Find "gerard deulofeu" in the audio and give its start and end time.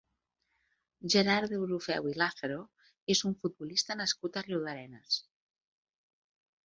1.15-2.09